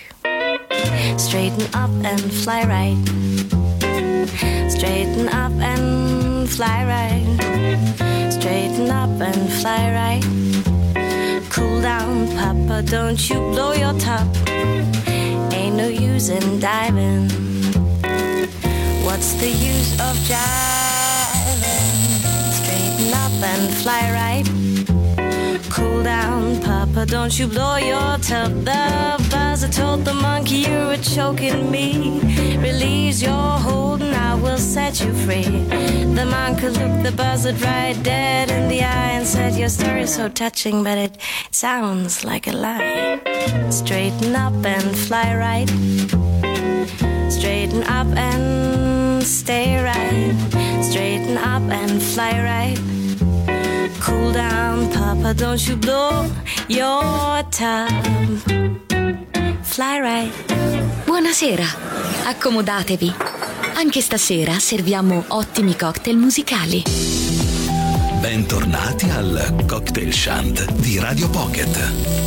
Straighten 1.17 1.67
up 1.73 1.91
and 2.03 2.21
fly 2.43 2.63
right. 2.63 2.99
Straighten 4.69 5.27
up 5.29 5.53
and 5.53 6.49
fly 6.49 6.79
right. 6.93 8.31
Straighten 8.31 8.89
up 8.89 9.21
and 9.21 9.53
fly 9.61 9.83
right. 9.99 10.23
Cool 11.49 11.81
down, 11.81 12.27
Papa, 12.37 12.83
don't 12.83 13.29
you 13.29 13.35
blow 13.35 13.73
your 13.73 13.97
top. 13.99 15.10
Ain't 15.71 15.77
no 15.77 15.87
use 15.87 16.27
in 16.27 16.59
diving. 16.59 17.29
What's 19.05 19.31
the 19.35 19.47
use 19.47 19.93
of 20.01 20.17
jiving? 20.27 21.63
Straighten 22.59 23.13
up 23.13 23.31
and 23.51 23.73
fly 23.75 24.11
right. 24.11 24.45
Cool 25.69 26.03
down, 26.03 26.59
Papa, 26.61 27.05
don't 27.05 27.39
you 27.39 27.47
blow 27.47 27.77
your 27.77 28.17
top. 28.17 28.51
The 28.65 29.15
buzzer 29.61 29.81
told 29.81 30.05
the 30.05 30.13
monkey 30.13 30.55
you 30.55 30.87
were 30.87 30.97
choking 30.97 31.69
me. 31.69 32.19
Release 32.57 33.21
your 33.21 33.59
hold 33.65 34.01
and 34.01 34.15
I 34.15 34.33
will 34.33 34.57
set 34.57 34.99
you 35.01 35.13
free. 35.13 35.65
The 36.15 36.25
monkey 36.25 36.69
looked 36.69 37.03
the 37.03 37.11
buzzard 37.11 37.61
right 37.61 37.95
dead 38.01 38.49
in 38.49 38.69
the 38.69 38.81
eye 38.81 39.11
and 39.17 39.27
said, 39.27 39.53
Your 39.55 39.69
story's 39.69 40.15
so 40.15 40.29
touching, 40.29 40.83
but 40.83 40.97
it 40.97 41.17
sounds 41.51 42.23
like 42.25 42.47
a 42.47 42.53
lie. 42.53 43.19
Straighten 43.69 44.35
up 44.35 44.65
and 44.65 44.97
fly 44.97 45.35
right. 45.35 45.69
Straighten 47.29 47.83
up 47.83 48.07
and 48.17 49.23
stay 49.23 49.83
right. 49.83 50.83
Straighten 50.83 51.37
up 51.37 51.63
and 51.69 52.01
fly 52.01 52.33
right. 52.51 52.79
Cool 53.99 54.31
down, 54.31 54.91
Papa, 54.91 55.35
don't 55.35 55.67
you 55.67 55.75
blow 55.75 56.27
your 56.67 57.43
top. 57.51 58.90
Fly 59.71 59.99
right. 60.01 61.05
Buonasera, 61.05 61.63
accomodatevi. 62.25 63.13
Anche 63.75 64.01
stasera 64.01 64.59
serviamo 64.59 65.23
ottimi 65.29 65.77
cocktail 65.77 66.17
musicali. 66.17 66.83
Bentornati 68.19 69.09
al 69.09 69.63
Cocktail 69.65 70.11
Shant 70.11 70.69
di 70.73 70.99
Radio 70.99 71.29
Pocket. 71.29 71.71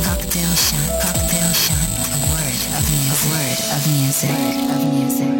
Cocktail 0.03 0.55
shot, 0.55 0.99
cocktail 0.99 1.53
shot. 1.53 1.77
A 2.09 2.17
word 2.31 2.63
of 2.73 2.89
music. 2.89 3.13
A 3.13 3.29
word 3.29 3.59
of 3.75 3.85
music. 3.85 4.29
Of 4.71 4.83
music. 4.91 5.34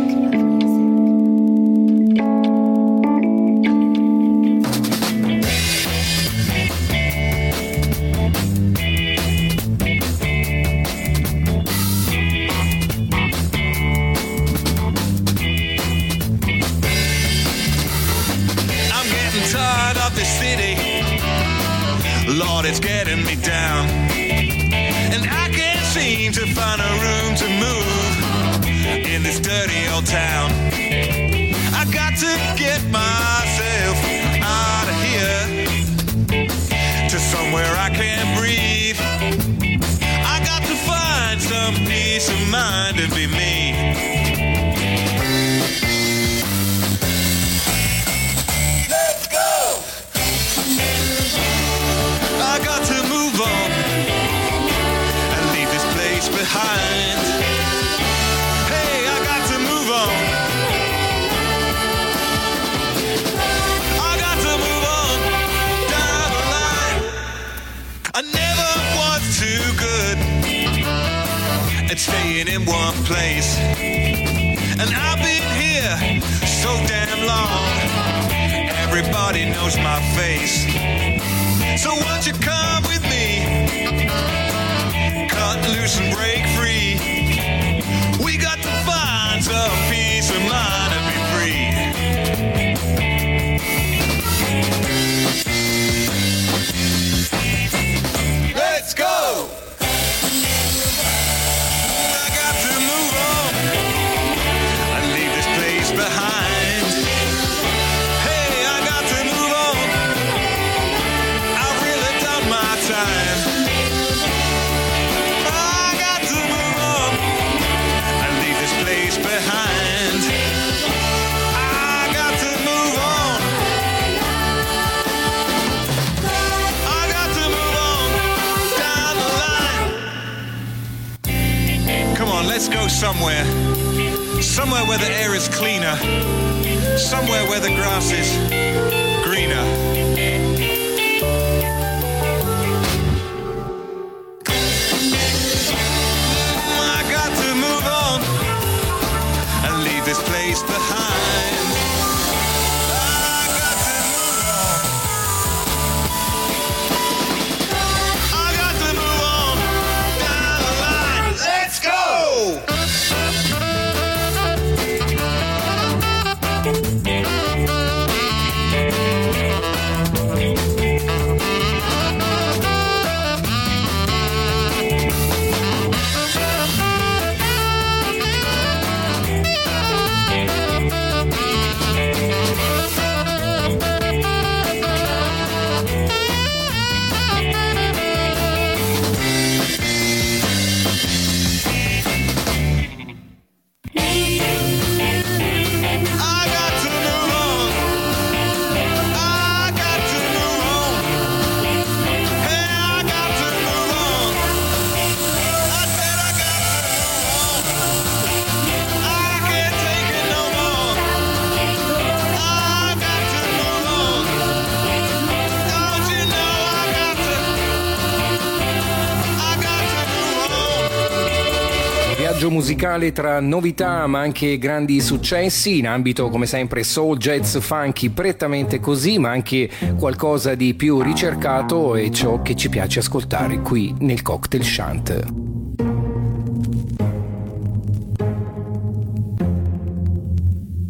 Musicale 222.55 223.11
tra 223.11 223.41
novità 223.41 224.07
ma 224.07 224.21
anche 224.21 224.57
grandi 224.57 225.01
successi 225.01 225.79
in 225.79 225.87
ambito 225.87 226.29
come 226.29 226.45
sempre 226.45 226.83
soul, 226.83 227.17
jazz, 227.17 227.57
funky, 227.57 228.09
prettamente 228.09 228.79
così, 228.79 229.19
ma 229.19 229.31
anche 229.31 229.69
qualcosa 229.99 230.55
di 230.55 230.73
più 230.73 231.01
ricercato 231.01 231.95
e 231.95 232.11
ciò 232.11 232.41
che 232.41 232.55
ci 232.55 232.69
piace 232.69 232.99
ascoltare 232.99 233.59
qui 233.59 233.93
nel 233.99 234.21
cocktail 234.21 234.63
shant. 234.63 235.23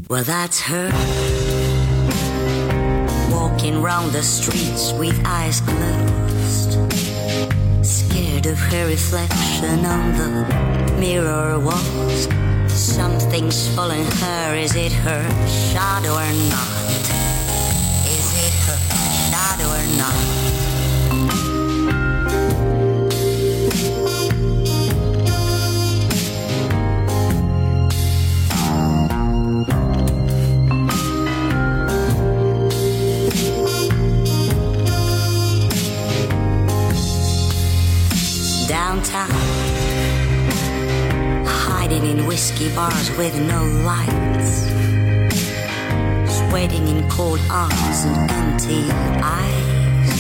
Well, 0.07 0.24
that's 0.24 0.61
her. 0.61 0.91
Walking 3.32 3.82
round 3.82 4.11
the 4.11 4.22
streets 4.22 4.93
with 4.99 5.20
eyes 5.26 5.61
closed. 5.61 6.14
Of 8.36 8.59
her 8.59 8.86
reflection 8.86 9.86
on 9.86 10.11
the 10.17 10.97
mirror 10.99 11.57
walls. 11.57 12.27
Something's 12.67 13.73
following 13.73 14.05
her. 14.05 14.55
Is 14.55 14.75
it 14.75 14.91
her 14.91 15.23
shadow 15.47 16.11
or 16.11 16.33
not? 16.49 16.67
Is 18.05 18.27
it 18.45 18.53
her 18.67 18.77
shadow 19.31 19.67
or 19.67 19.97
not? 19.97 20.54
Whiskey 42.66 42.76
bars 42.76 43.09
with 43.18 43.36
no 43.47 43.63
lights, 43.84 44.66
sweating 46.38 46.88
in 46.88 47.07
cold 47.09 47.39
arms 47.49 48.05
and 48.05 48.32
empty 48.32 48.86
eyes. 49.22 50.11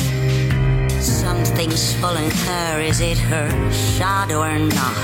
Something's 1.03 1.93
following 1.95 2.31
her. 2.31 2.81
Is 2.81 3.01
it 3.01 3.17
her 3.17 3.49
shadow 3.71 4.41
or 4.41 4.59
not? 4.59 4.95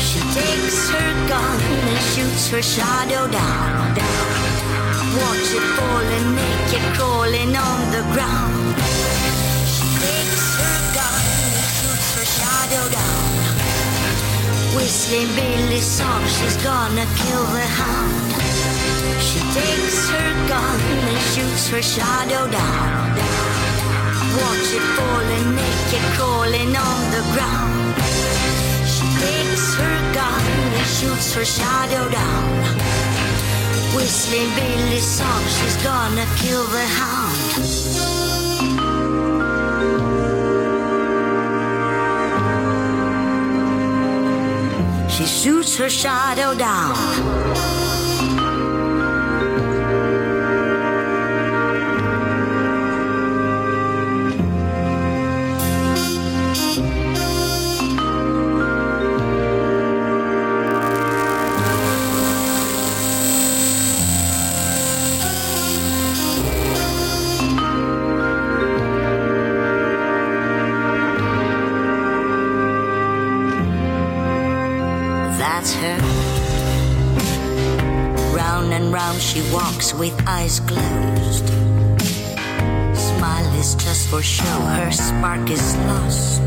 She 0.00 0.20
takes 0.34 0.90
her 0.90 1.28
gun 1.28 1.60
and 1.60 1.98
shoots 2.12 2.48
her 2.50 2.62
shadow 2.62 3.30
down. 3.30 3.96
Watch 5.16 5.54
it 5.54 5.66
falling 5.78 6.34
naked, 6.34 6.94
crawling 6.96 7.56
on 7.56 7.90
the 7.90 8.02
ground. 8.12 8.73
Whistling 14.74 15.28
Billy's 15.36 15.86
song, 15.86 16.22
she's 16.26 16.56
gonna 16.56 17.06
kill 17.22 17.44
the 17.56 17.66
hound. 17.78 18.32
She 19.22 19.38
takes 19.54 20.10
her 20.10 20.30
gun 20.48 20.80
and 21.10 21.20
shoots 21.32 21.68
her 21.68 21.80
shadow 21.80 22.50
down. 22.50 23.14
Watch 24.40 24.68
it 24.78 24.86
falling 24.98 25.48
naked, 25.54 26.04
crawling 26.16 26.74
on 26.74 27.00
the 27.14 27.22
ground. 27.34 27.94
She 28.94 29.06
takes 29.22 29.74
her 29.76 29.96
gun 30.12 30.42
and 30.78 30.86
shoots 30.98 31.32
her 31.34 31.44
shadow 31.44 32.10
down. 32.10 32.44
Whistling 33.94 34.50
Billy's 34.58 35.06
song, 35.06 35.42
she's 35.56 35.76
gonna 35.84 36.26
kill 36.42 36.64
the 36.64 36.86
hound. 36.98 38.23
She 45.24 45.30
shoots 45.30 45.78
her 45.78 45.88
shadow 45.88 46.54
down. 46.54 47.73
With 79.98 80.14
eyes 80.26 80.60
closed. 80.60 81.48
Smile 82.94 83.54
is 83.60 83.74
just 83.76 84.08
for 84.08 84.22
show, 84.22 84.60
her 84.76 84.90
spark 84.90 85.48
is 85.50 85.76
lost. 85.88 86.42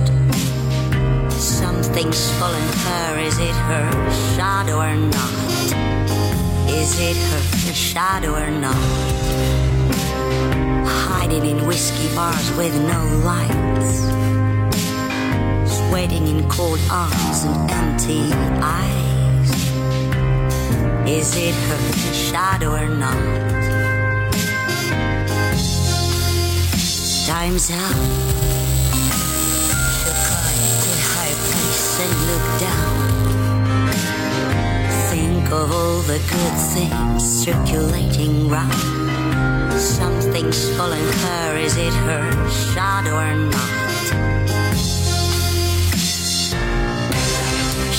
Something's 1.40 2.32
fallen 2.40 2.68
her, 2.86 3.20
is 3.20 3.38
it 3.40 3.56
her 3.70 3.90
shadow 4.36 4.80
or 4.80 4.96
not? 4.96 5.34
Is 6.70 7.00
it 7.00 7.18
her 7.18 7.74
shadow 7.74 8.34
or 8.36 8.52
not? 8.52 8.76
Hiding 10.88 11.46
in 11.46 11.68
whiskey 11.68 12.14
bars 12.16 12.52
with 12.58 12.76
no 12.94 13.02
lights. 13.24 13.92
Sweating 15.78 16.28
in 16.28 16.50
cold 16.50 16.80
arms 16.92 17.44
and 17.44 17.72
empty 17.72 18.32
eyes. 18.62 19.07
Is 21.08 21.38
it 21.38 21.56
her 21.56 22.14
shadow 22.14 22.74
or 22.74 22.90
not? 22.90 23.16
Time's 27.26 27.72
out. 27.72 27.96
She'll 29.96 30.20
climb 30.28 30.64
to 30.84 30.90
a 30.92 31.02
higher 31.14 31.40
place 31.48 31.90
and 32.04 32.14
look 32.28 32.48
down. 32.60 32.98
Think 35.10 35.46
of 35.50 35.72
all 35.72 36.02
the 36.02 36.20
good 36.20 36.58
things 36.76 37.24
circulating 37.24 38.50
round. 38.50 38.74
Something's 39.80 40.70
following 40.76 41.12
her, 41.24 41.56
is 41.56 41.78
it 41.78 41.94
her 41.94 42.50
shadow 42.50 43.16
or 43.16 43.34
not? 43.34 43.78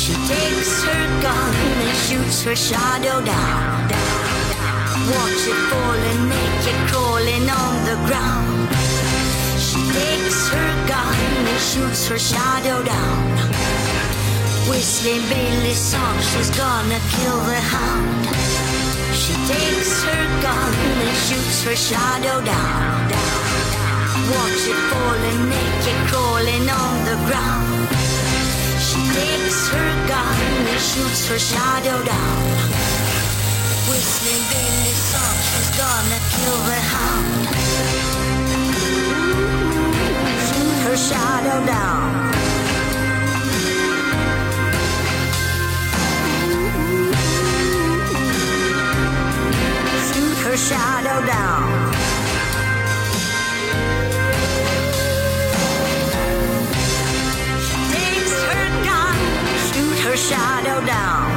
She 0.09 0.15
takes 0.15 0.85
her 0.85 1.21
gun 1.21 1.55
and 1.85 1.99
shoots 2.09 2.43
her 2.45 2.57
shadow 2.57 3.21
down. 3.21 3.93
Watch 5.13 5.45
it 5.53 5.61
falling 5.69 6.23
naked, 6.33 6.79
crawling 6.89 7.45
on 7.45 7.75
the 7.85 7.97
ground. 8.09 8.73
She 9.61 9.77
takes 9.93 10.49
her 10.49 10.71
gun 10.89 11.13
and 11.53 11.61
shoots 11.61 12.09
her 12.09 12.19
shadow 12.19 12.83
down. 12.83 13.37
Whistling 14.71 15.29
Bailey's 15.29 15.77
song, 15.77 16.17
she's 16.33 16.49
gonna 16.57 17.01
kill 17.13 17.41
the 17.45 17.61
hound. 17.61 18.25
She 19.13 19.35
takes 19.45 19.93
her 20.09 20.25
gun 20.41 20.73
and 21.05 21.17
shoots 21.29 21.65
her 21.65 21.77
shadow 21.77 22.41
down. 22.49 23.13
Watch 24.33 24.65
it 24.73 24.81
falling 24.89 25.41
naked, 25.53 25.99
crawling 26.09 26.65
on 26.65 26.95
the 27.05 27.17
ground. 27.29 27.78
Her 29.71 30.09
gun 30.09 30.41
and 30.73 30.81
shoots 30.81 31.29
her 31.29 31.39
shadow 31.39 32.03
down. 32.03 32.43
Whistling 33.91 34.45
Bailey's 34.51 35.03
song, 35.13 35.37
she's 35.49 35.71
gonna 35.77 36.21
kill 36.33 36.59
the 36.71 36.81
hound. 36.95 37.49
Shoot 40.49 40.77
her 40.87 40.97
shadow 40.97 41.59
down. 41.67 42.01
Shoot 50.09 50.37
her 50.47 50.57
shadow 50.57 51.27
down. 51.27 51.98
Her 60.09 60.17
shadow 60.17 60.87
down. 60.87 61.29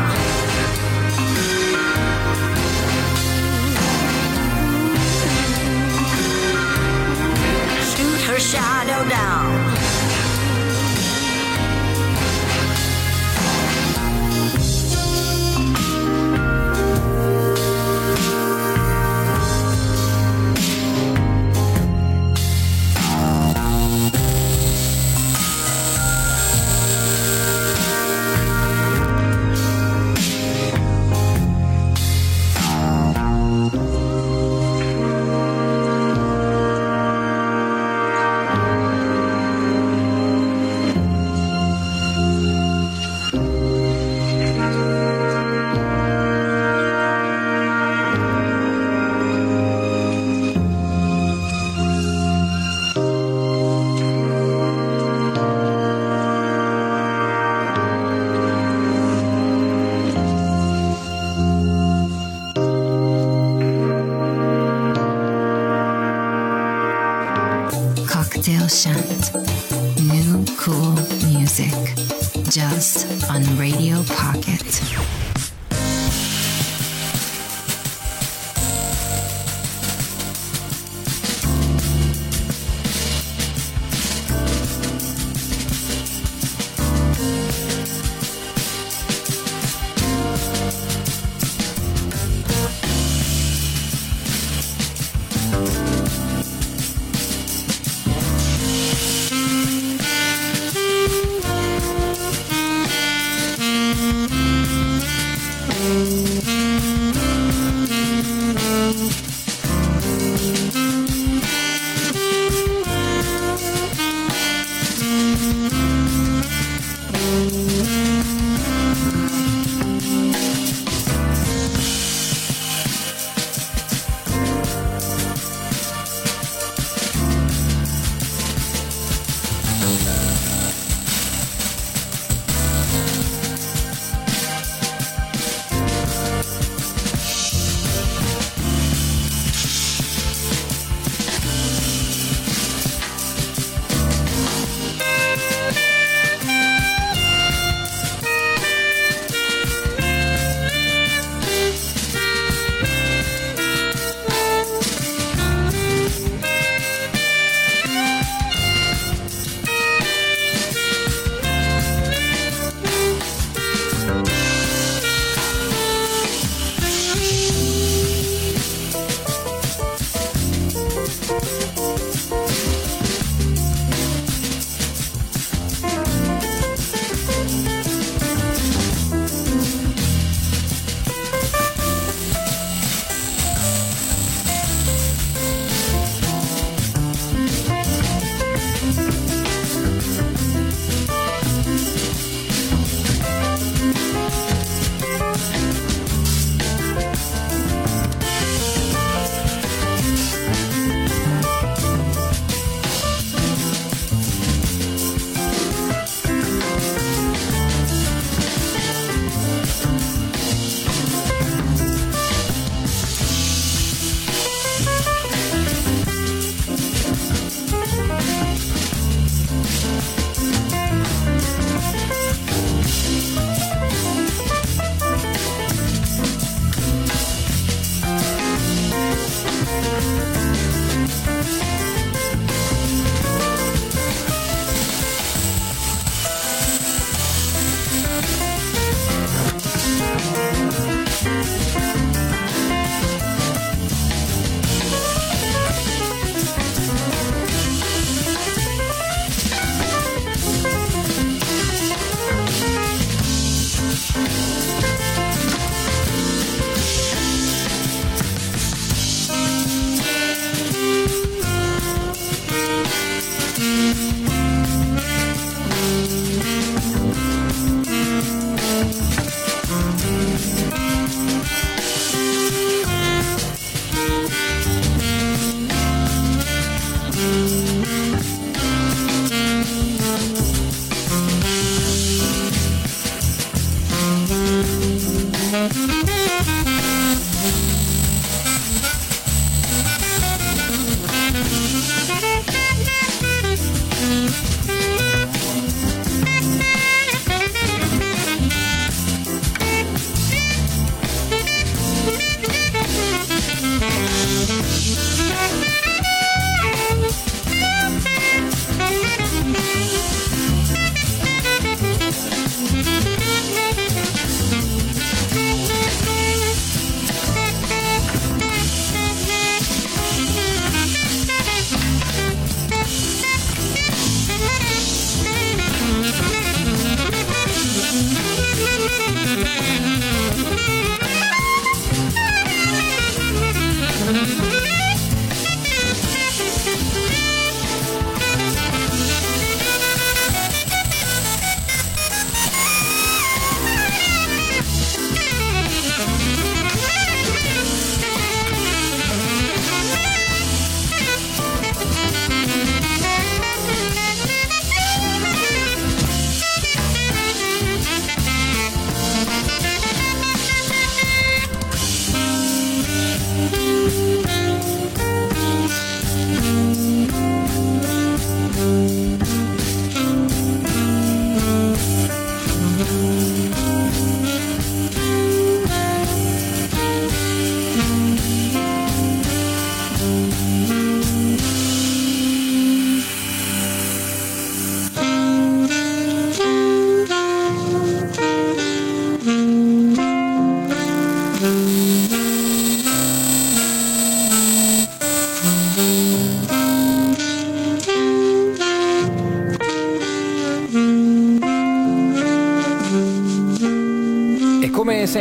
Shoot 7.83 8.21
her 8.29 8.39
shadow 8.39 9.09
down. 9.09 9.90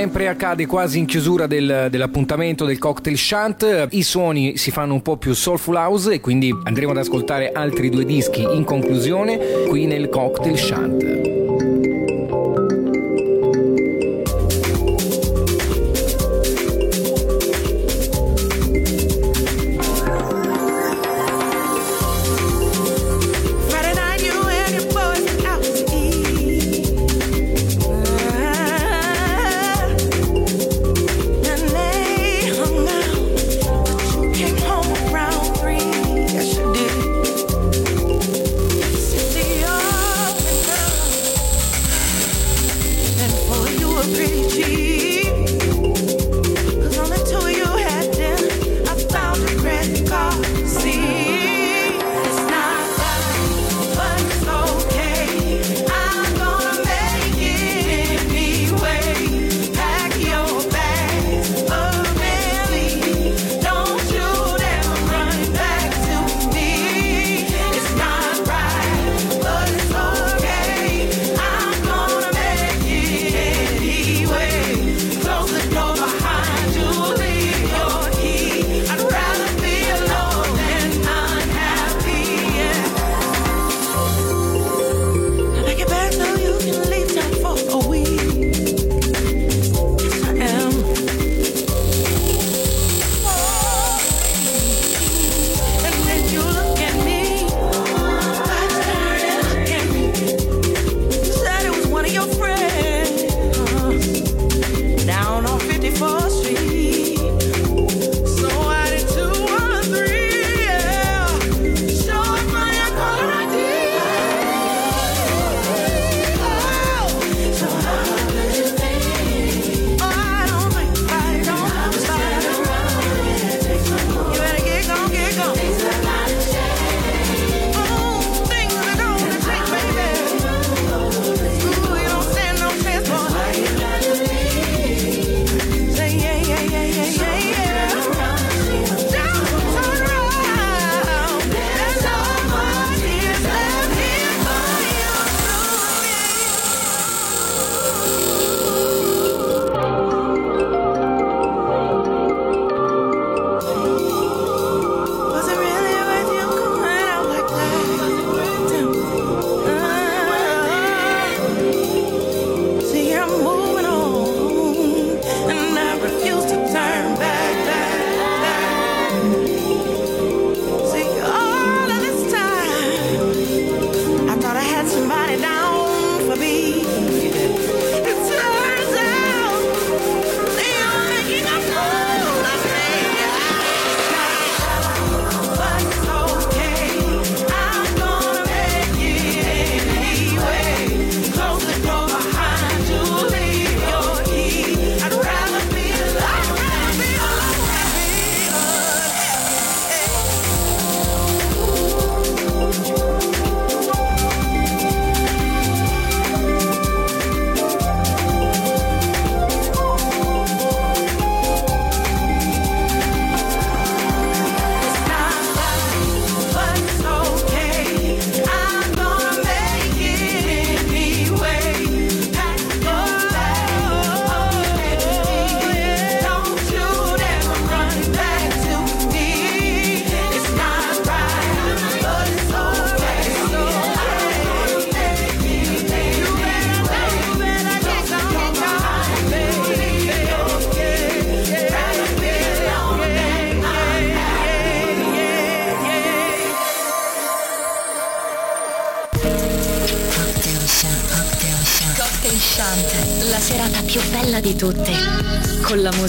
Sempre 0.01 0.28
accade 0.28 0.64
quasi 0.64 0.98
in 0.98 1.05
chiusura 1.05 1.46
del, 1.46 1.88
dell'appuntamento 1.90 2.64
del 2.64 2.78
cocktail 2.78 3.18
shunt, 3.18 3.88
i 3.90 4.03
suoni 4.03 4.57
si 4.57 4.70
fanno 4.70 4.94
un 4.94 5.03
po' 5.03 5.18
più 5.18 5.34
soulful 5.34 5.76
house 5.76 6.14
e 6.14 6.20
quindi 6.20 6.51
andremo 6.64 6.92
ad 6.92 6.96
ascoltare 6.96 7.53
altri 7.53 7.90
due 7.90 8.07
dischi 8.07 8.40
in 8.40 8.64
conclusione 8.64 9.66
qui 9.68 9.84
nel 9.84 10.09
cocktail 10.09 10.57
shunt. 10.57 11.39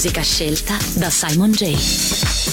Musica 0.02 0.24
scelta 0.24 0.80
da 0.95 1.12
Simon 1.12 1.52
J. 1.52 2.51